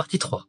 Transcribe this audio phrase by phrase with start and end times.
[0.00, 0.48] partie 3.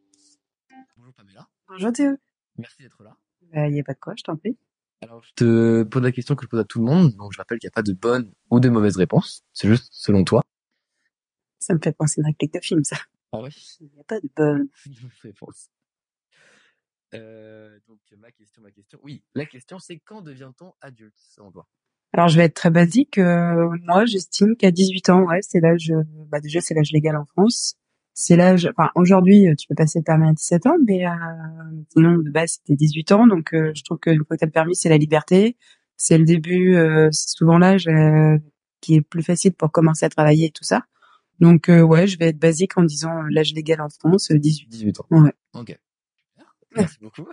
[0.96, 1.46] Bonjour Pamela.
[1.68, 2.16] Bonjour Théo.
[2.56, 3.18] Merci d'être là.
[3.52, 4.56] Bah, y a pas de quoi, je t'en prie.
[5.02, 7.14] Alors, je te pose la question que je pose à tout le monde.
[7.16, 9.44] Donc, je rappelle qu'il n'y a pas de bonne ou de mauvaise réponse.
[9.52, 10.42] C'est juste selon toi.
[11.58, 12.96] Ça me fait penser à une réplique de film, ça.
[13.32, 13.50] Ah ouais?
[13.80, 14.68] Il n'y a pas de bonne.
[15.22, 15.68] Réponse.
[17.12, 19.00] Euh, donc, ma question, ma question.
[19.02, 21.68] Oui, la question, c'est quand devient-on adulte, selon toi?
[22.14, 23.18] Alors, je vais être très basique.
[23.18, 25.92] Euh, moi, j'estime qu'à 18 ans, ouais, c'est l'âge,
[26.30, 27.76] bah, déjà, c'est l'âge légal en France.
[28.14, 31.10] C'est l'âge, enfin, aujourd'hui, tu peux passer le permis à 17 ans, mais, euh,
[31.92, 33.26] sinon, de base, c'était 18 ans.
[33.26, 35.56] Donc, euh, je trouve que une fois que t'as le permis, c'est la liberté.
[35.96, 38.36] C'est le début, euh, c'est souvent l'âge euh,
[38.80, 40.84] qui est plus facile pour commencer à travailler et tout ça.
[41.40, 44.38] Donc, euh, ouais, je vais être basique en disant euh, l'âge légal en France, euh,
[44.38, 44.68] 18.
[44.68, 45.06] 18 ans.
[45.10, 45.32] Ouais.
[45.54, 45.78] Ok.
[46.76, 47.26] Merci beaucoup.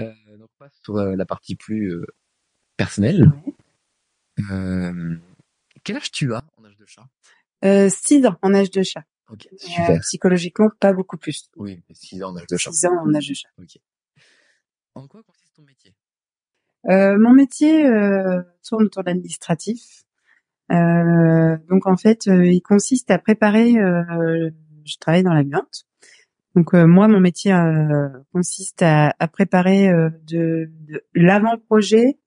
[0.00, 2.06] Euh, donc, on passe sur euh, la partie plus euh,
[2.76, 3.30] personnelle.
[3.46, 3.54] Ouais.
[4.50, 5.16] Euh,
[5.84, 7.06] quel âge tu as en âge de chat?
[7.64, 9.04] Euh, 6 ans en âge de chat.
[9.30, 9.46] Ok,
[9.90, 11.50] Euh, psychologiquement, pas beaucoup plus.
[11.56, 12.72] Oui, mais 6 ans en âge de chat.
[12.72, 13.48] 6 ans en âge de chat.
[13.58, 13.78] Ok.
[14.94, 15.94] En quoi consiste ton métier?
[16.88, 20.04] Euh, mon métier euh, tourne autour de l'administratif.
[20.70, 23.76] Euh, donc en fait, euh, il consiste à préparer.
[23.78, 24.50] euh,
[24.84, 25.84] je travaille dans l'amiante.
[26.54, 32.18] Donc euh, moi, mon métier euh, consiste à, à préparer euh, de, de l'avant-projet,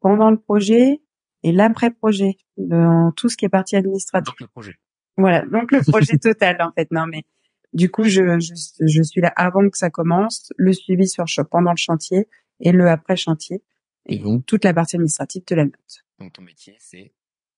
[0.00, 1.00] pendant le projet
[1.44, 4.26] et l'après-projet, dans tout ce qui est partie administrative.
[4.26, 4.74] Donc, le projet.
[5.16, 6.90] Voilà, donc le projet total en fait.
[6.90, 7.24] Non mais
[7.72, 8.54] du coup, je, je,
[8.86, 12.28] je suis là avant que ça commence, le suivi sur pendant le chantier
[12.60, 13.62] et le après chantier
[14.06, 16.04] Et donc, toute la partie administrative de l'amiante.
[16.18, 17.12] donc ton métier, c'est...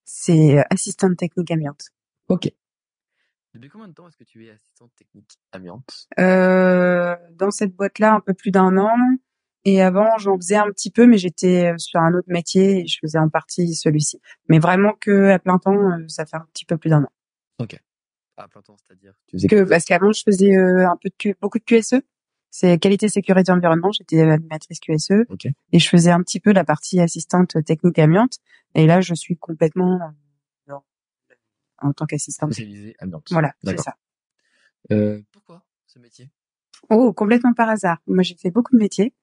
[0.07, 1.91] C'est euh, assistante technique amiante.
[2.29, 2.53] Ok.
[3.55, 6.09] Depuis combien de temps est-ce que tu es assistante technique amiante?
[6.19, 8.97] Euh, dans cette boîte-là, un peu plus d'un an.
[9.65, 12.87] Et avant, j'en faisais un petit peu, mais j'étais euh, sur un autre métier et
[12.87, 14.21] je faisais en partie celui-ci.
[14.49, 17.13] Mais vraiment que à plein temps, euh, ça fait un petit peu plus d'un an.
[17.59, 17.79] Ok.
[18.37, 19.15] À plein temps, c'est-à-dire?
[19.29, 22.01] Tu faisais Que parce qu'avant, je faisais euh, un peu de Q- beaucoup de QSE.
[22.51, 23.91] C'est qualité, sécurité, environnement.
[23.93, 25.47] J'étais animatrice QSE Ok.
[25.73, 28.39] et je faisais un petit peu la partie assistante technique amiante.
[28.75, 30.07] Et là, je suis complètement euh,
[30.69, 30.85] dans-
[31.79, 32.53] en tant qu'assistante.
[32.53, 33.29] spécialisée amiante.
[33.31, 33.97] Voilà, c'est ça.
[34.93, 36.31] Euh, pourquoi ce métier?
[36.91, 37.99] Oh, complètement par hasard.
[38.07, 39.15] Moi, j'ai fait beaucoup de métiers.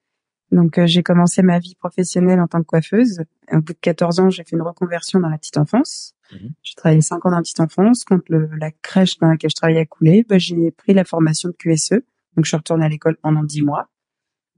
[0.52, 3.22] Donc, euh, j'ai commencé ma vie professionnelle en tant que coiffeuse.
[3.52, 6.13] Au bout de 14 ans, j'ai fait une reconversion dans la petite enfance.
[6.31, 6.53] Mhm.
[6.64, 8.03] J'ai travaillé 5 ans dans la petite enfance.
[8.03, 11.50] Quand le, la crèche dans laquelle je travaillais a coulé, bah, j'ai pris la formation
[11.50, 12.02] de QSE.
[12.36, 13.90] Donc, je suis retournée à l'école pendant 10 mois.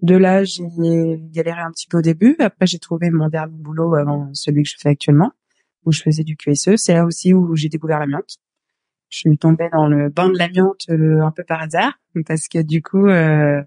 [0.01, 0.63] De là, j'ai
[1.31, 2.35] galéré un petit peu au début.
[2.39, 5.31] Après, j'ai trouvé mon dernier boulot avant celui que je fais actuellement,
[5.85, 6.75] où je faisais du QSE.
[6.75, 8.37] C'est là aussi où j'ai découvert l'amiante.
[9.09, 11.93] Je suis tombée dans le bain de l'amiante euh, un peu par hasard,
[12.25, 13.61] parce que du coup, euh,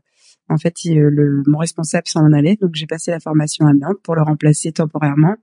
[0.49, 4.15] en fait, euh, le, mon responsable s'en allait, donc j'ai passé la formation amiante pour
[4.17, 5.37] le remplacer temporairement.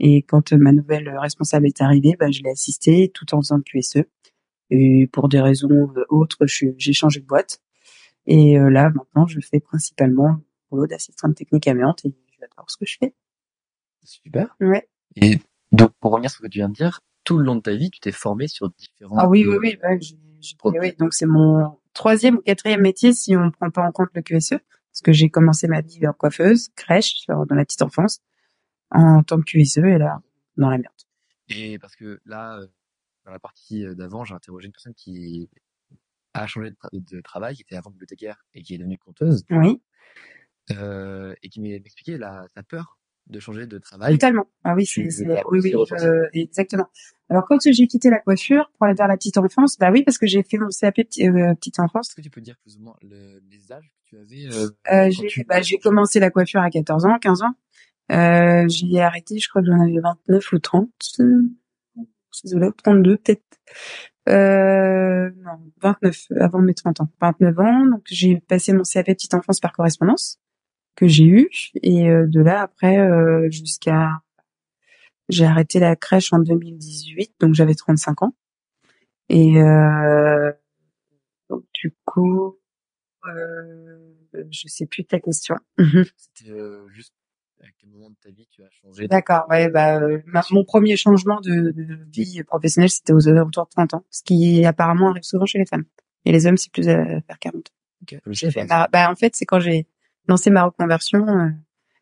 [0.00, 3.58] Et quand euh, ma nouvelle responsable est arrivée, bah, je l'ai assistée tout en faisant
[3.58, 4.04] le QSE.
[4.70, 7.60] Et pour des raisons euh, autres, j'ai changé de boîte.
[8.26, 10.38] Et euh, là, maintenant, je fais principalement le
[10.70, 13.14] boulot d'assistante technique amiante et j'adore ce que je fais.
[14.02, 14.56] Super.
[14.60, 14.88] Ouais.
[15.16, 15.38] Et
[15.70, 17.74] donc, pour revenir sur ce que tu viens de dire, tout le long de ta
[17.74, 19.18] vie, tu t'es formé sur différents...
[19.18, 19.78] Ah oui, oui, euh, oui.
[19.82, 24.08] bah, oui, donc c'est mon troisième ou quatrième métier si on prend pas en compte
[24.14, 28.22] le QSE, parce que j'ai commencé ma vie en coiffeuse, crèche, dans la petite enfance,
[28.90, 30.20] en tant que QSE et là,
[30.56, 30.92] dans la merde.
[31.48, 32.66] Et parce que là, euh,
[33.24, 35.48] dans la partie euh, d'avant, j'ai interrogé une personne qui
[36.34, 39.44] a changé de, tra- de travail, qui était avant bibliothécaire et qui est devenue conteuse,
[39.50, 39.80] Oui,
[40.72, 44.14] euh, et qui m'expliquait la, sa peur de changer de travail.
[44.14, 44.46] totalement.
[44.64, 46.86] Ah oui, c'est, oui, oui, je- exactement.
[47.28, 50.18] Alors quand j'ai quitté la coiffure pour aller vers la petite enfance, bah oui, parce
[50.18, 52.08] que j'ai fait mon CAP petit- euh, petite enfance.
[52.08, 54.68] Est-ce que tu peux dire plus ou moins le- les âges que tu avais euh,
[54.92, 57.54] Euh, j'ai, tu- bah, j'ai commencé la coiffure à 14 ans, 15 ans.
[58.10, 60.88] Euh, j'ai arrêté, je crois que j'en avais 29 ou 30.
[61.20, 61.42] euh,
[62.44, 63.42] Désolée, 32 peut-être.
[64.28, 67.08] Euh, non, 29, avant mes 30 ans.
[67.20, 70.38] 29 ans, donc j'ai passé mon CAP petite enfance par correspondance
[70.96, 71.48] que j'ai eu.
[71.82, 74.20] Et euh, de là, après, euh, jusqu'à...
[75.28, 78.34] J'ai arrêté la crèche en 2018, donc j'avais 35 ans.
[79.28, 80.52] Et euh,
[81.48, 82.58] donc du coup,
[83.28, 84.12] euh,
[84.50, 85.56] je sais plus ta question.
[85.78, 87.14] C'était euh, juste
[87.62, 90.64] à quel moment de ta vie tu as changé D'accord, ouais, bah, euh, ma- mon
[90.64, 95.10] premier changement de, de vie professionnelle, c'était aux alentours de 30 ans, ce qui apparemment
[95.10, 95.84] arrive souvent chez les femmes.
[96.24, 97.70] Et les hommes, c'est plus à vers 40.
[98.02, 99.86] Ok, je J'ai sais fait ma- bah, en fait, c'est quand j'ai
[100.26, 101.48] lancé ma reconversion, euh,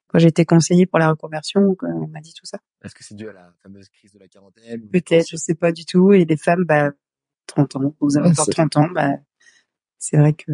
[0.09, 2.59] quand j'ai été conseillée pour la reconversion, qu'on m'a dit tout ça.
[2.85, 5.73] Est-ce que c'est dû à la fameuse crise de la quarantaine Peut-être, je sais pas
[5.73, 6.13] du tout.
[6.13, 6.93] Et les femmes, bah,
[7.47, 9.11] 30 ans, aux alentours de c'est- 30 ans, bah,
[9.99, 10.53] c'est vrai que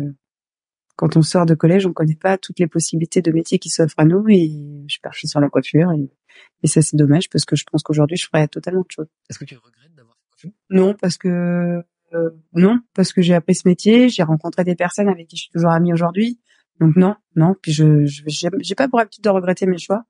[0.96, 3.98] quand on sort de collège, on connaît pas toutes les possibilités de métiers qui s'offrent
[3.98, 6.10] à nous et je suis partie sur la coiffure et,
[6.62, 9.08] et ça c'est dommage parce que je pense qu'aujourd'hui je ferais totalement autre chose.
[9.28, 10.50] Est-ce que tu regrettes d'avoir cette coiffure?
[10.70, 11.82] Non, parce que
[12.14, 15.42] euh, non, parce que j'ai appris ce métier, j'ai rencontré des personnes avec qui je
[15.42, 16.38] suis toujours amie aujourd'hui.
[16.80, 17.54] Donc non, non.
[17.60, 20.04] Puis je, je j'ai j'ai pas pour habitude de regretter mes choix,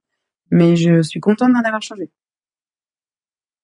[0.50, 2.10] mais je suis contente d'en avoir changé.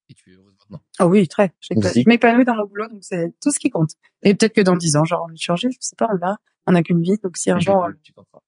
[0.09, 0.83] Et tu es heureuse maintenant?
[0.99, 1.53] Ah oui, très.
[1.61, 3.91] Je m'épanouis dans mon boulot, donc c'est tout ce qui compte.
[4.23, 6.39] Et peut-être que dans dix ans, j'aurai envie de changer, je sais pas, on verra.
[6.67, 7.83] On n'a qu'une vie, donc si un jour,
[8.15, 8.43] feras.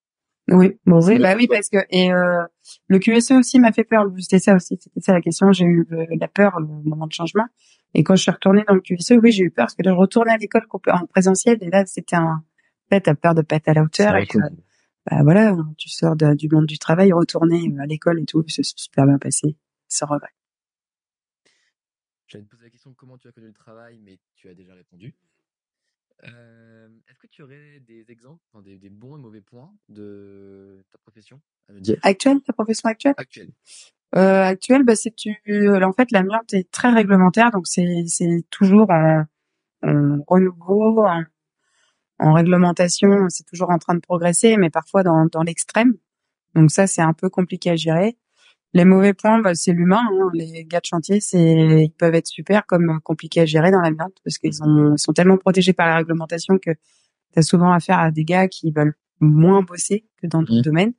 [0.48, 2.44] oui, bon, oui, bah oui, parce que et euh,
[2.88, 4.06] le QSE aussi m'a fait peur.
[4.18, 5.50] C'était ça aussi, c'était ça la question.
[5.52, 7.46] J'ai eu le- la peur au moment de changement.
[7.94, 9.92] Et quand je suis retournée dans le QSE, oui, j'ai eu peur parce que là,
[9.92, 12.24] je retournais à l'école en présentiel et là, c'était un.
[12.44, 14.16] En fait, t'as peur de pas être à la hauteur.
[14.16, 14.42] Et, cool.
[14.44, 14.48] euh,
[15.10, 18.64] bah voilà, tu sors de- du monde du travail, retourner à l'école et tout, c'est
[18.64, 19.56] super bien passé,
[19.88, 20.30] sans regret.
[22.26, 24.74] J'allais te poser la question comment tu as connu le travail, mais tu as déjà
[24.74, 25.14] répondu.
[26.24, 30.84] Euh, Est-ce que tu aurais des exemples, enfin, des, des bons et mauvais points de
[30.92, 31.98] ta profession à me dire?
[32.02, 33.14] Actuelle, ta profession actuelle?
[33.16, 33.50] Actuelle.
[34.14, 35.34] euh, Actuelle, bah c'est tu.
[35.82, 39.24] En fait, l'amiante est très réglementaire, donc c'est c'est toujours en,
[39.82, 41.24] en renouveau, en,
[42.18, 45.94] en réglementation, c'est toujours en train de progresser, mais parfois dans dans l'extrême.
[46.54, 48.16] Donc ça, c'est un peu compliqué à gérer.
[48.74, 50.00] Les mauvais points, bah, c'est l'humain.
[50.10, 50.30] hein.
[50.34, 51.38] Les gars de chantier, c'est
[51.84, 55.12] ils peuvent être super comme compliqués à gérer dans l'amiante parce qu'ils ont ils sont
[55.12, 58.94] tellement protégés par la réglementation que tu as souvent affaire à des gars qui veulent
[59.20, 60.62] moins bosser que dans d'autres Mhm.
[60.62, 60.92] domaines.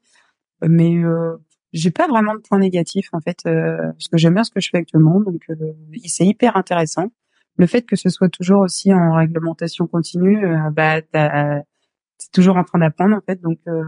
[0.62, 1.36] Mais euh,
[1.74, 4.62] j'ai pas vraiment de points négatifs en fait euh, parce que j'aime bien ce que
[4.62, 5.74] je fais actuellement, donc euh,
[6.06, 7.12] c'est hyper intéressant.
[7.58, 12.64] Le fait que ce soit toujours aussi en réglementation continue, euh, bah t'es toujours en
[12.64, 13.84] train d'apprendre en fait, donc euh,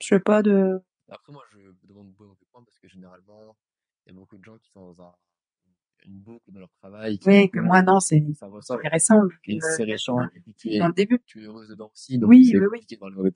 [0.00, 2.88] je fais pas de Après, moi, je me demande bons et mauvais points parce que
[2.88, 3.56] généralement,
[4.06, 5.12] il y a beaucoup de gens qui sont dans un,
[6.04, 7.18] une boucle dans leur travail.
[7.26, 8.22] oui que moi non c'est
[8.70, 9.22] intéressant.
[9.76, 10.20] C'est récent.
[10.34, 11.20] Et puis tu es, dans le début.
[11.24, 12.18] tu es heureuse dedans aussi.
[12.18, 12.80] Donc Oui, oui, oui.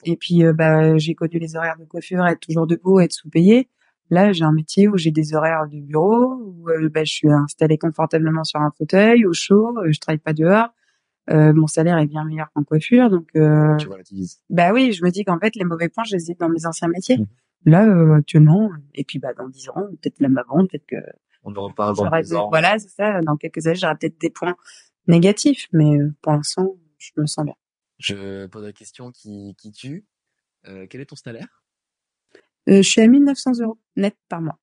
[0.05, 3.69] Et puis, euh, bah, j'ai connu les horaires de coiffure, être toujours debout, être sous-payé.
[4.11, 7.31] Là, j'ai un métier où j'ai des horaires de bureau, où euh, bah, je suis
[7.31, 10.69] installée confortablement sur un fauteuil, au chaud, euh, je travaille pas dehors.
[11.29, 14.41] Euh, mon salaire est bien meilleur qu'en coiffure, donc euh, Tu relativises.
[14.49, 16.67] bah oui, je me dis qu'en fait les mauvais points, je les ai dans mes
[16.67, 17.19] anciens métiers.
[17.19, 17.27] Mhm.
[17.67, 20.97] Là, euh, actuellement, et puis bah dans dix ans, peut-être même avant, peut-être que
[21.43, 22.49] On en reparle dans j'aurai 10 des- ans.
[22.49, 23.21] voilà, c'est ça.
[23.23, 24.57] Dans quelques années, j'aurai peut-être des points
[25.09, 27.55] négatifs, mais euh, pour l'instant, je me sens bien.
[27.99, 30.07] Je pose la question qui, qui tue.
[30.69, 31.65] Euh, quel est ton salaire?
[32.69, 34.59] Euh, je suis à 1900 euros net par mois.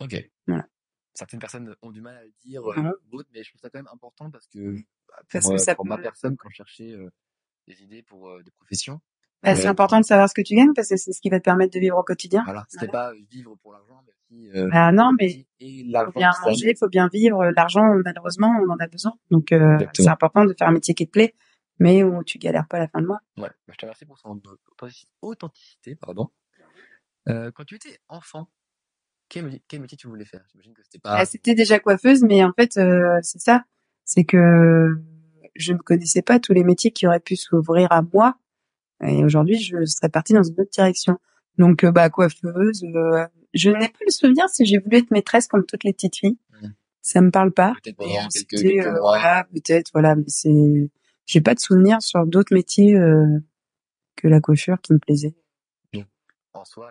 [0.00, 0.14] Ok.
[0.46, 0.66] Voilà.
[1.14, 2.62] Certaines personnes ont du mal à le dire,
[3.10, 4.76] d'autres, mais je trouve ça quand même important parce que
[5.08, 6.96] bah, Parce pour, que euh, ça pour peut- ma personne, quand je cherchais
[7.66, 9.00] des idées pour des professions,
[9.42, 9.54] Bah.
[9.54, 11.44] C'est important de savoir ce que tu gagnes parce que c'est ce qui va te
[11.44, 12.42] permettre de vivre au quotidien.
[12.44, 16.30] voilà, c'était pas vivre pour l'argent, mais aussi euh, Bah non, mais et faut bien
[16.44, 17.44] manger, faut bien vivre.
[17.56, 19.12] L'argent, malheureusement, on en a besoin.
[19.30, 21.34] Donc euh, c'est important de faire un métier qui te plaît,
[21.78, 23.20] mais où tu galères pas à la fin de mois.
[23.36, 24.40] Ouais, bah, je te remercie pour son
[25.22, 25.94] authenticité-.
[25.94, 26.28] Pardon.
[27.28, 28.48] Euh, quand tu étais enfant,
[29.28, 30.42] quel, métier- quel métier tu voulais faire?
[30.50, 31.16] J'imagine que c'était pas.
[31.16, 33.64] Ah, C'était déjà coiffeuse, mais en fait, euh, c'est ça.
[34.04, 34.96] C'est que
[35.54, 38.36] je ne connaissais pas tous les métiers qui auraient pu s'ouvrir à moi.
[39.04, 41.18] Et aujourd'hui, je serais partie dans une autre direction.
[41.56, 42.84] Donc, euh, bah, coiffeuse.
[42.84, 46.16] euh, je n'ai pas le souvenir si j'ai voulu être maîtresse comme toutes les petites
[46.16, 46.38] filles.
[46.60, 46.74] Mhm.
[47.02, 47.74] Ça me parle pas.
[47.82, 49.18] Peut-être pendant euh, quelques, c'était, quelques euh, mois.
[49.18, 50.90] voilà, peut-être, voilà, mais c'est,
[51.26, 53.38] j'ai pas de souvenir sur d'autres métiers euh,
[54.16, 55.34] que la coiffure qui me plaisait.
[56.54, 56.90] En soi,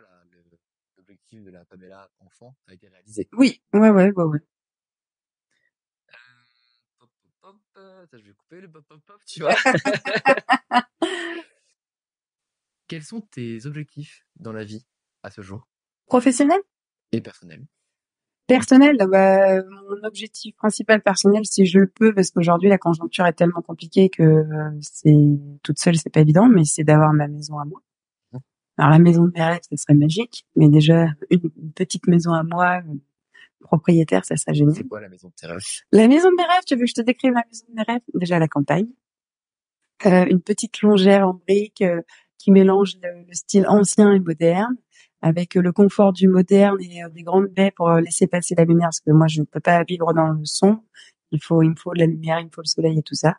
[0.98, 3.27] l'objectif de la Pamela enfant a été réalisé.
[3.33, 4.39] Oui, ouais, ouais, ouais, ouais.
[6.98, 9.56] Pop, pop, pop, euh, je vais couper le pop, pop, pop, tu vois.
[12.87, 14.85] Quels sont tes objectifs dans la vie
[15.23, 15.67] à ce jour?
[16.07, 16.59] Professionnel,
[17.11, 17.65] et personnels
[18.47, 23.33] personnel, bah, mon objectif principal personnel, si je le peux, parce qu'aujourd'hui la conjoncture est
[23.33, 25.13] tellement compliquée que euh, c'est
[25.63, 27.81] toute seule, c'est pas évident, mais c'est d'avoir ma maison à moi.
[28.31, 28.39] Mhm.
[28.77, 32.44] Alors la maison de mes rêves, ça serait magique, mais déjà une, petite maison à
[32.44, 32.94] moi, euh,
[33.59, 34.75] propriétaire, ça serait génial.
[34.75, 35.59] C'est quoi la maison de tes rêves?
[35.91, 37.83] La maison de mes rêves, tu veux que je te décrive la maison de mes
[37.83, 38.01] rêves?
[38.13, 38.87] Déjà la campagne.
[40.06, 42.01] Euh, une petite longère en briques euh,
[42.37, 44.75] qui mélange le, le style ancien et moderne,
[45.21, 48.56] avec euh, le confort du moderne et euh, des grandes baies pour euh, laisser passer
[48.56, 50.79] la lumière, parce que moi je ne peux pas vivre dans le son.
[51.31, 53.15] Il faut, il me faut de la lumière, il me faut le soleil et tout
[53.15, 53.35] ça.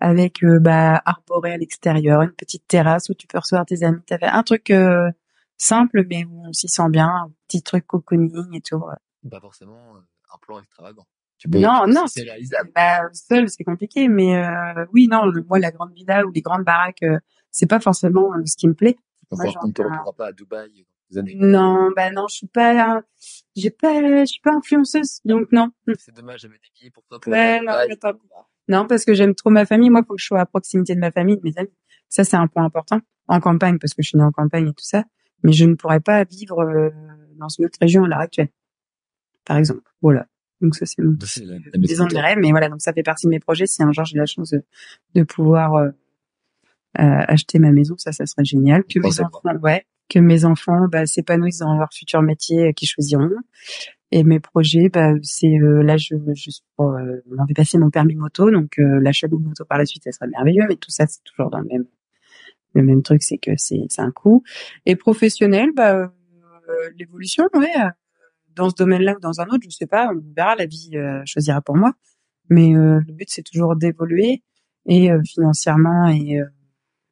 [0.00, 4.00] Avec euh, bah arboré à l'extérieur, une petite terrasse où tu peux recevoir tes amis.
[4.06, 5.10] T'avais un truc euh,
[5.58, 8.82] simple mais où on s'y sent bien, un petit truc cocooning et tout.
[9.30, 10.00] Pas forcément euh,
[10.32, 11.04] un plan extravagant.
[11.38, 12.70] Tu peux, Non, tu non, c'est réalisable.
[12.74, 16.64] bah, seul, c'est compliqué, mais euh, oui, non, moi, la grande villa ou les grandes
[16.64, 17.18] baraques, euh,
[17.50, 18.96] c'est pas forcément euh, ce qui me plaît.
[19.30, 21.34] On Moi, ne j'en te ai un- retrouvera pas à Dubaï dans des années.
[21.36, 23.02] Non, bah non, je suis pas,
[23.54, 25.70] j'ai pas, je suis pas influenceuse, donc non.
[25.98, 27.72] C'est dommage, j'avais des billets pour toi pour Ouais, non.
[28.68, 29.90] Non, parce que j'aime trop ma famille.
[29.90, 31.72] Moi, faut que je sois à proximité de ma famille, de mes amis.
[32.08, 33.00] Ça, c'est un point important.
[33.28, 35.04] En campagne, parce que je suis née en campagne et tout ça.
[35.42, 36.90] Mais je ne pourrais pas vivre euh,
[37.36, 38.48] dans une autre région à l'heure actuelle.
[39.44, 39.82] Par exemple.
[40.02, 40.26] Voilà.
[40.60, 41.60] Donc ça c'est mon c'est la, la
[42.34, 43.66] des mais voilà, donc ça fait partie de mes projets.
[43.66, 44.62] Si un jour j'ai la chance de,
[45.14, 45.90] de pouvoir euh,
[46.98, 48.84] acheter ma maison, ça, ça serait génial.
[48.84, 49.24] Que mes pas.
[49.24, 53.30] enfants, ouais, que mes enfants bah, s'épanouissent dans leur futur métier euh, qu'ils choisiront.
[54.12, 56.50] Et mes projets, bah, c'est euh, là, je, je
[56.80, 60.04] euh, on avait passé mon permis moto, donc euh, l'achat d'une moto par la suite,
[60.04, 60.64] ça serait merveilleux.
[60.68, 61.84] Mais tout ça, c'est toujours dans le même
[62.74, 64.42] le même truc, c'est que c'est c'est un coût.
[64.84, 66.08] Et professionnel, bah euh,
[66.98, 67.68] l'évolution, ouais.
[67.78, 67.88] euh,
[68.54, 71.22] Dans ce domaine-là ou dans un autre, je sais pas, on verra, la vie euh,
[71.26, 71.92] choisira pour moi.
[72.48, 74.42] Mais euh, le but, c'est toujours d'évoluer
[74.86, 76.44] et euh, financièrement et euh,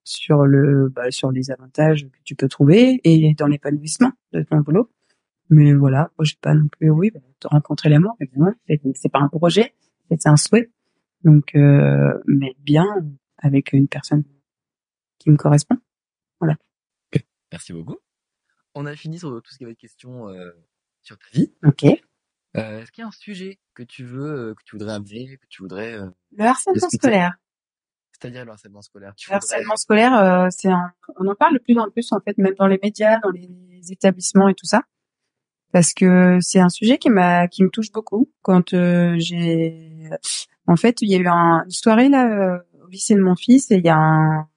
[0.05, 4.59] sur le bah, sur les avantages que tu peux trouver et dans l'épanouissement de ton
[4.61, 4.91] boulot.
[5.51, 9.11] Mais voilà, moi j'ai pas non plus, oui, bah, de rencontrer l'amour, évidemment, c'est c'est
[9.11, 9.75] pas un projet,
[10.11, 10.71] c'est un souhait.
[11.25, 12.87] Donc, euh, mais bien
[13.39, 14.25] avec une personne
[15.19, 15.77] qui me correspond.
[17.55, 17.99] Merci beaucoup.
[18.75, 20.51] On a fini sur tout ce qui avait de questions euh,
[21.03, 21.53] sur ta vie.
[21.65, 21.85] Ok.
[21.85, 25.37] Euh, Est-ce qu'il y a un sujet que tu veux, euh, que tu voudrais amener,
[25.37, 27.37] que tu voudrais, euh, Le harcèlement scolaire.
[28.19, 31.59] C'est-à-dire le harcèlement scolaire tu Le harcèlement scolaire, euh, c'est un, on en parle de
[31.59, 33.49] plus en plus en fait, même dans les médias, dans les
[33.91, 34.83] établissements et tout ça,
[35.73, 38.31] parce que c'est un sujet qui m'a, qui me touche beaucoup.
[38.43, 40.09] Quand euh, j'ai,
[40.67, 43.35] en fait, il y a eu un, une soirée là euh, au lycée de mon
[43.35, 44.49] fils et il y a un,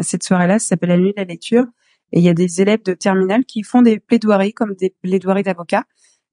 [0.00, 1.64] cette soirée-là, ça s'appelle la nuit de la lecture,
[2.12, 5.42] et il y a des élèves de terminale qui font des plaidoiries comme des plaidoiries
[5.42, 5.84] d'avocats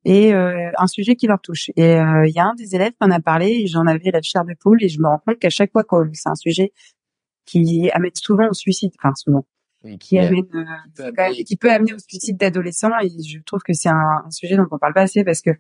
[0.06, 1.70] et euh, un sujet qui leur touche.
[1.76, 4.22] Et euh, il y a un des élèves qui en a parlé j'en avais la
[4.22, 6.72] chair de poule et je me rends compte qu'à chaque fois que c'est un sujet
[7.46, 9.46] qui amène souvent au suicide, enfin souvent,
[9.84, 10.64] Oui, qui amène, euh,
[10.96, 14.32] peut même- qui peut amener au suicide d'adolescents et je trouve que c'est un, un
[14.32, 15.52] sujet dont on parle pas assez parce que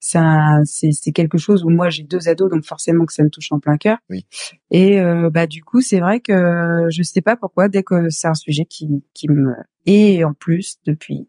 [0.00, 3.60] c'est quelque chose où moi j'ai deux ados donc forcément que ça me touche en
[3.60, 3.98] plein cœur.
[4.08, 4.24] Oui.
[4.70, 8.28] Et euh, bah du coup c'est vrai que je sais pas pourquoi dès que c'est
[8.28, 9.54] un sujet qui qui me
[9.86, 11.28] et en plus depuis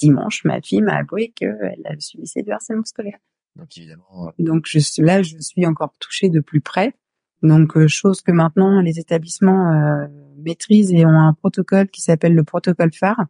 [0.00, 3.18] dimanche ma fille m'a avoué qu'elle a subi du harcèlement scolaire.
[3.56, 6.94] Donc évidemment, euh, Donc je suis là, je suis encore touchée de plus près.
[7.42, 10.06] Donc euh, chose que maintenant les établissements euh,
[10.38, 13.26] maîtrisent et ont un protocole qui s'appelle le protocole phare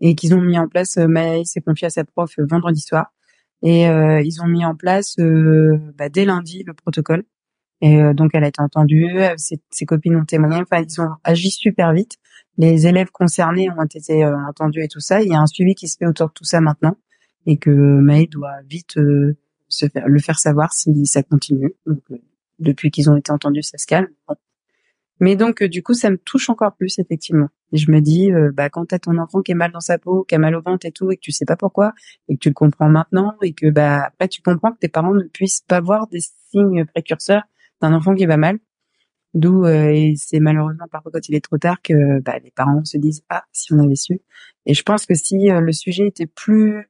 [0.00, 0.96] et qu'ils ont mis en place.
[0.98, 3.12] Euh, Maëlle s'est confiée à sa prof euh, vendredi soir
[3.62, 7.24] et euh, ils ont mis en place euh, bah, dès lundi le protocole.
[7.80, 10.56] Et euh, donc elle a été entendue, ses, ses copines ont témoigné.
[10.56, 12.16] Enfin ils ont agi super vite.
[12.58, 15.22] Les élèves concernés ont été euh, entendus et tout ça.
[15.22, 16.96] Il y a un suivi qui se fait autour de tout ça maintenant
[17.46, 19.36] et que Maëlle doit vite euh,
[19.68, 21.74] se faire, le faire savoir si ça continue.
[21.86, 22.16] Donc, euh,
[22.58, 24.08] depuis qu'ils ont été entendus, ça se calme.
[25.20, 27.48] Mais donc, euh, du coup, ça me touche encore plus, effectivement.
[27.72, 30.24] Je me dis, euh, bah, quand t'as ton enfant qui est mal dans sa peau,
[30.24, 31.92] qui a mal au ventre et tout, et que tu sais pas pourquoi,
[32.28, 35.14] et que tu le comprends maintenant, et que, bah, après, tu comprends que tes parents
[35.14, 37.42] ne puissent pas voir des signes précurseurs
[37.80, 38.58] d'un enfant qui va mal.
[39.34, 42.84] D'où, euh, et c'est malheureusement parfois quand il est trop tard que, bah, les parents
[42.84, 44.20] se disent, ah, si on avait su.
[44.66, 46.88] Et je pense que si euh, le sujet était plus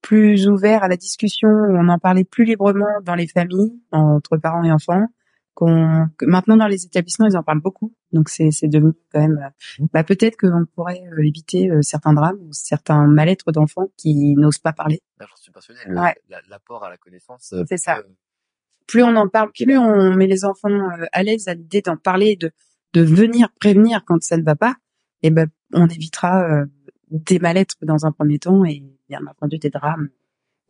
[0.00, 4.62] plus ouvert à la discussion, on en parlait plus librement dans les familles, entre parents
[4.62, 5.06] et enfants,
[5.54, 9.18] qu'on que maintenant dans les établissements ils en parlent beaucoup, donc c'est c'est devenu quand
[9.20, 9.38] même,
[9.80, 14.34] euh, bah peut-être qu'on pourrait euh, éviter euh, certains drames ou certains mal-être d'enfants qui
[14.36, 15.00] n'osent pas parler.
[15.18, 16.14] là, j'en suis persuadé, Ouais.
[16.28, 17.52] la- l'apport à la connaissance.
[17.54, 18.00] euh, C'est ça.
[18.88, 21.96] Plus on en parle, plus on met les enfants euh, à l'aise à l'idée d'en
[21.96, 22.50] parler, de
[22.94, 24.74] de venir prévenir quand ça ne va pas,
[25.22, 26.64] et ben on évitera euh,
[27.10, 30.08] des mal-être dans un premier temps et bien entendu des drames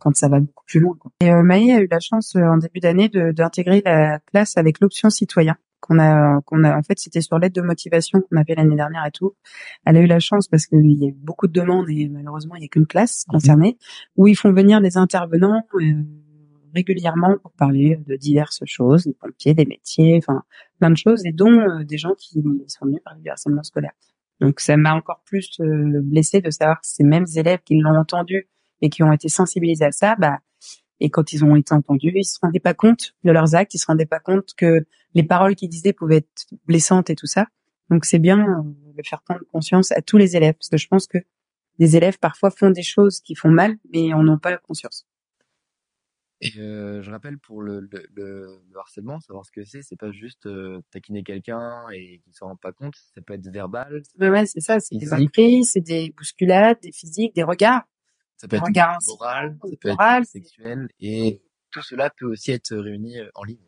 [0.01, 0.97] quand ça va beaucoup plus loin.
[0.99, 1.13] Quoi.
[1.21, 4.57] Et euh, Maë a eu la chance euh, en début d'année de- d'intégrer la classe
[4.57, 8.37] avec l'option citoyen qu'on a qu'on a en fait c'était sur l'aide de motivation qu'on
[8.37, 9.37] avait l'année dernière et tout.
[9.87, 12.57] Elle a eu la chance parce qu'il y a eu beaucoup de demandes et malheureusement
[12.57, 13.79] il y a qu'une classe concernée
[14.17, 16.03] où ils font venir des intervenants euh,
[16.75, 20.43] régulièrement pour parler de diverses choses, des pompiers, des métiers, enfin
[20.79, 23.93] plein de choses et dont euh, des gens qui sont venus parler du harcèlement scolaire.
[24.41, 27.97] Donc ça m'a encore plus euh, blessée de savoir que ces mêmes élèves qui l'ont
[27.97, 28.49] entendu
[28.81, 30.39] et qui ont été sensibilisés à ça, bah,
[31.01, 33.79] et quand ils ont été entendus, ils se rendaient pas compte de leurs actes, ils
[33.79, 37.47] se rendaient pas compte que les paroles qu'ils disaient pouvaient être blessantes et tout ça.
[37.91, 38.63] Donc c'est bien euh,
[38.97, 41.19] de faire prendre conscience à tous les élèves, parce que je pense que
[41.79, 45.07] des élèves parfois font des choses qui font mal, mais en n'ont pas la conscience.
[46.40, 49.97] Et euh, je rappelle pour le, le, le, le harcèlement, savoir ce que c'est, c'est
[49.97, 54.02] pas juste euh, taquiner quelqu'un et qu'il s'en rend pas compte, ça peut être verbal,
[54.21, 57.83] Ouais, ouais, c'est ça, c'est des moqueries, c'est des bousculades, des physiques, des regards.
[58.37, 61.42] ça peut être Regard moral, ça insultant, peut moral, être sexuel, et
[61.73, 63.66] tout cela peut aussi être réuni en ligne,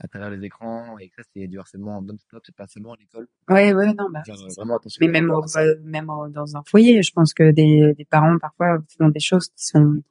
[0.00, 3.28] à travers les écrans, et ça c'est du harcèlement non-stop, c'est pas seulement à l'école.
[3.48, 4.22] Ouais, ouais, non, bah.
[4.56, 4.98] Vraiment attention.
[5.00, 8.78] Mais même, au- euh, même dans un foyer, je pense que des, des parents parfois
[8.98, 10.02] font des choses qui sont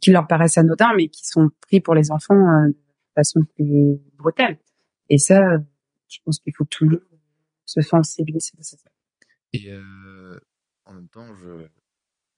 [0.00, 2.76] qui leur paraissent anodins, mais qui sont pris pour les enfants euh, de
[3.14, 4.58] façon plus brutale.
[5.08, 5.58] Et ça, euh,
[6.08, 7.20] je pense qu'il faut tout le monde
[7.64, 8.76] se sensibiliser à ça.
[9.52, 10.38] Et euh,
[10.84, 11.66] en même temps, je,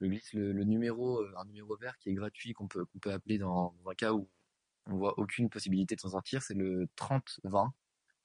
[0.00, 2.98] je glisse le, le numéro, euh, un numéro vert qui est gratuit, qu'on peut, qu'on
[2.98, 4.28] peut appeler dans, dans un cas où
[4.86, 6.42] on voit aucune possibilité de s'en sortir.
[6.42, 7.70] C'est le 30-20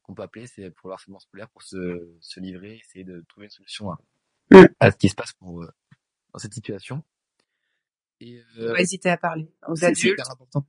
[0.04, 0.48] qu'on peut appeler.
[0.48, 4.00] C'est pour le harcèlement scolaire, pour se, se livrer, essayer de trouver une solution à,
[4.52, 4.66] Mm.
[4.80, 5.64] à ce qui se passe pour,
[6.34, 7.04] dans cette situation.
[8.22, 10.20] Et, Faut euh, pas hésiter à parler aux adultes.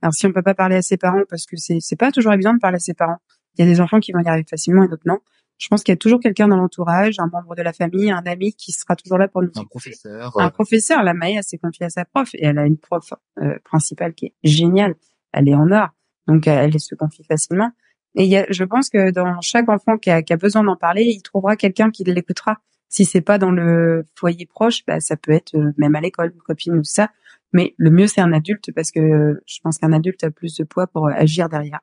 [0.01, 2.33] Alors si on peut pas parler à ses parents parce que c'est c'est pas toujours
[2.33, 3.17] évident de parler à ses parents.
[3.57, 5.19] Il y a des enfants qui vont y arriver facilement et d'autres non.
[5.57, 8.23] Je pense qu'il y a toujours quelqu'un dans l'entourage, un membre de la famille, un
[8.25, 11.59] ami qui sera toujours là pour nous Un professeur, Un euh, professeur, la Maïa s'est
[11.59, 14.95] confiée à sa prof et elle a une prof euh, principale qui est géniale.
[15.33, 15.89] Elle est en or,
[16.27, 17.71] donc euh, elle se confie facilement.
[18.15, 20.63] Et il y a, je pense que dans chaque enfant qui a, qui a besoin
[20.63, 22.57] d'en parler, il trouvera quelqu'un qui l'écoutera.
[22.89, 26.31] Si c'est pas dans le foyer proche, bah, ça peut être euh, même à l'école,
[26.33, 27.09] une copine ou ça.
[27.53, 30.55] Mais le mieux c'est un adulte parce que euh, je pense qu'un adulte a plus
[30.57, 31.79] de poids pour euh, agir derrière.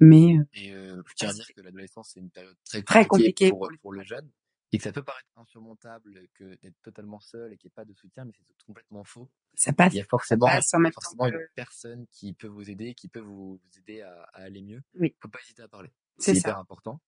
[0.00, 3.06] Mais euh, Et euh, je tiens à dire que l'adolescence, c'est une période très Très
[3.06, 4.28] compliquée compliqué pour, le jeune
[4.72, 7.84] et que ça peut paraître insurmontable que d'être totalement seul et qu'il n'y ait pas
[7.84, 9.30] de soutien, mais c'est complètement faux.
[9.54, 9.92] ça passe.
[9.94, 13.20] Il y a forcément, passe forcément que- une personne qui peut vous aider, qui peut
[13.20, 14.82] vous, vous aider à, à aller mieux.
[14.98, 15.14] Oui.
[15.20, 15.92] Faut pas hésiter à parler.
[16.18, 17.00] C'est hyper important.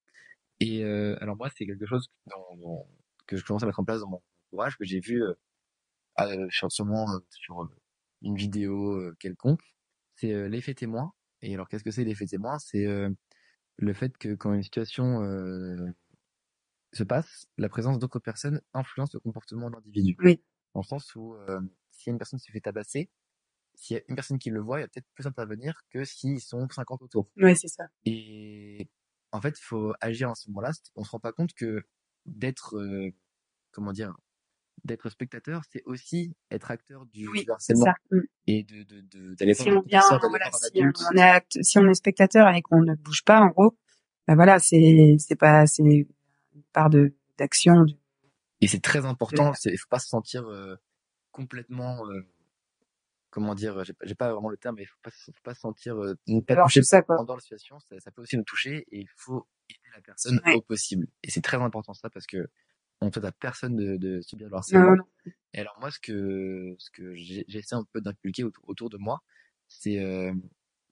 [0.61, 2.87] Et euh, alors moi, c'est quelque chose dans- dans-
[3.27, 4.23] que je commence à mettre en place dans mon
[4.53, 5.35] entourage, que j'ai vu euh,
[6.21, 7.69] euh, sur, sûrement sur euh,
[8.27, 9.63] une vidéo quelconque.
[10.17, 11.13] C'est l'effet témoin.
[11.43, 12.59] Et alors, qu'est-ce que c'est l'effet témoin?
[12.59, 12.87] C'est
[13.79, 15.21] le fait que quand une situation
[16.93, 20.17] se passe, la présence d'autres personnes influence le comportement de l'individu.
[20.21, 20.43] Oui.
[20.75, 21.37] Dans le sens où,
[21.91, 23.11] si une personne se fait tabasser,
[23.75, 26.41] s'il y a une personne qui le voit, il va peut-être plus intervenir que s'ils
[26.41, 27.29] sont 50 autour.
[27.37, 27.85] Ouais, c'est ça.
[28.05, 28.89] Et
[29.33, 30.71] en fait, il faut agir à ce moment-là.
[30.95, 31.85] On se rend pas compte que
[32.25, 33.11] d'être, euh,
[33.73, 34.17] comment dire,
[34.87, 37.95] d'être spectateur, c'est aussi être acteur du, Oui, harcèlement ça.
[38.11, 38.21] Mm.
[38.47, 40.71] et de de de- d'aller si on vient, d'aller voilà, si
[41.13, 43.77] on est act- si on est spectateur et qu'on ne bouge pas, en gros,
[44.27, 46.07] ben voilà, c'est c'est pas c'est une
[46.73, 47.85] part de d'action.
[47.85, 47.95] du-
[48.63, 49.53] Et c'est très important.
[49.67, 50.77] il faut pas se sentir euh,
[51.33, 52.23] complètement, euh,
[53.31, 55.97] comment dire, j'ai, pas- vraiment le terme, mais il faut pas, faut pas se sentir
[55.97, 57.17] euh, ne pas touché ça quoi.
[57.17, 57.79] pendant la situation.
[57.81, 60.55] Ça, ça peut aussi nous toucher et il faut aider la personne Ouais.
[60.55, 61.07] au possible.
[61.23, 62.49] Et c'est très important ça parce que
[63.01, 64.97] on souhaite à personne de, de subir le Non, harcèlement.
[64.97, 65.05] non.
[65.55, 69.23] Et alors moi, ce que ce que j'essaie un peu d'inculquer autour, autour de moi,
[69.69, 70.33] c'est euh,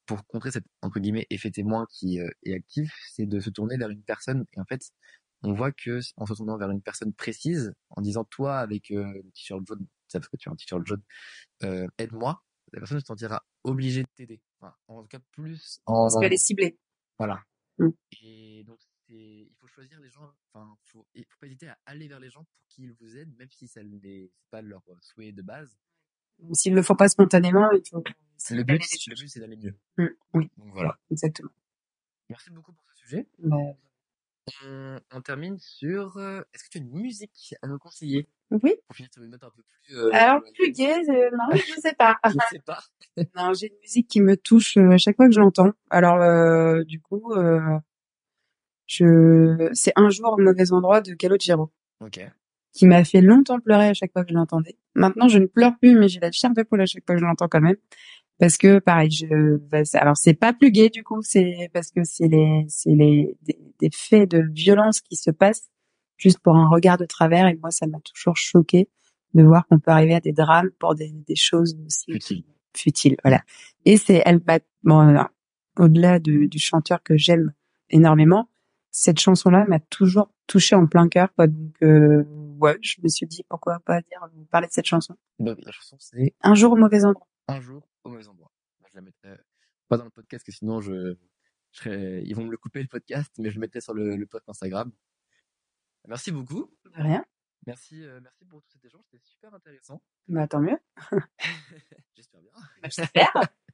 [0.06, 3.76] pour contrer cet entre guillemets effet témoin qui euh, est actif, c'est de se tourner
[3.76, 4.44] vers une personne.
[4.54, 4.90] Et en fait,
[5.42, 9.04] on voit que en se tournant vers une personne précise, en disant toi avec euh,
[9.12, 11.02] le t-shirt jaune, ça parce que tu as un t-shirt jaune,
[11.64, 14.40] euh, aide-moi, la personne se sentira obligée de t'aider.
[14.60, 16.78] Enfin, en tout cas plus en Parce qu'elle est ciblée.
[17.18, 17.42] voilà.
[17.78, 17.88] Mm.
[18.22, 21.78] Et donc, c'est, il faut choisir les gens, enfin, faut, il faut pas hésiter à
[21.86, 24.94] aller vers les gens pour qu'ils vous aident, même si ça n'est pas leur euh,
[25.00, 25.76] souhait de base.
[26.52, 28.02] S'ils le font pas spontanément, il faut
[28.50, 29.76] Le but, le but, c'est d'aller mieux.
[29.98, 30.06] Mm.
[30.34, 30.98] Oui, Donc voilà.
[31.10, 31.50] exactement.
[32.28, 33.28] Merci beaucoup pour ce sujet.
[33.38, 33.74] Ben,
[34.64, 38.28] On, on termine sur, euh, est-ce que tu as une musique à nous conseiller?
[38.50, 38.74] Oui.
[38.86, 41.80] pour finir sur une note un peu plus, euh, Alors plus gay, euh, non, je
[41.80, 42.18] sais pas.
[42.24, 42.82] Je sais pas.
[43.36, 45.70] Non, j'ai une musique qui me touche euh, à chaque fois que je l'entends.
[45.90, 47.78] Alors euh, du coup, euh,
[48.86, 51.70] je c'est un jour au mauvais endroit de Calogero
[52.00, 52.20] Ok.
[52.72, 54.76] qui m'a fait longtemps pleurer à chaque fois que je l'entendais.
[54.94, 57.20] Maintenant, je ne pleure plus, mais j'ai la chair de poule à chaque fois que
[57.20, 57.76] je l'entends quand même.
[58.38, 62.02] Parce que pareil, je bah, alors c'est pas plus gay du coup, c'est parce que
[62.04, 65.68] c'est les c'est les des, des faits de violence qui se passent
[66.16, 68.88] juste pour un regard de travers et moi ça m'a toujours choqué
[69.34, 72.44] de voir qu'on peut arriver à des drames pour des, des choses aussi Futile.
[72.76, 73.40] futiles, voilà.
[73.84, 75.16] Et c'est elle m'a bon
[75.78, 77.52] au-delà de- du chanteur que j'aime
[77.90, 78.48] énormément,
[78.96, 81.48] cette chanson-là m'a toujours touchée en plein cœur quoi.
[81.48, 82.22] Donc euh,
[82.60, 85.16] ouais, je me suis dit pourquoi pas dire parler de cette chanson.
[85.40, 87.26] Donc, la chanson, c'est Un jour au mauvais endroit.
[87.48, 88.52] un jour au mauvais endroit.
[88.80, 89.36] Moi, Je la mettrai
[89.88, 91.16] pas dans le podcast, que sinon je,
[91.72, 94.14] je serais, ils vont me le couper le podcast, mais je le mettrai sur le,
[94.16, 94.92] le post Instagram.
[96.06, 96.70] Merci beaucoup.
[96.84, 97.24] De rien.
[97.66, 100.00] Merci, euh, merci pour tout cet échange, c'était super intéressant.
[100.28, 100.78] Bah tant mieux.
[102.14, 102.52] J'espère bien.
[102.80, 103.32] Bah, J'espère.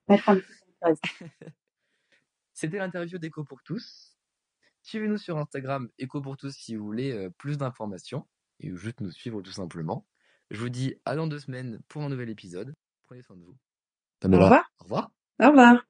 [2.54, 4.10] C'était l'interview d'Echo pour tous.
[4.90, 8.26] Suivez-nous sur Instagram Echo pour tous si vous voulez euh, plus d'informations
[8.59, 10.05] et juste nous suivre tout simplement.
[10.50, 12.74] Je vous dis à dans deux semaines pour un nouvel épisode.
[13.05, 13.57] Prenez soin de vous.
[14.24, 14.72] Au revoir.
[14.81, 15.11] Au revoir.
[15.40, 15.85] Au revoir.